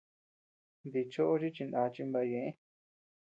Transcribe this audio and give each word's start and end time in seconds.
Dichoʼo 0.91 1.33
chi 1.41 1.49
chinaa 1.55 1.87
chimbaʼa 1.93 2.27
ñëʼe. 2.31 2.49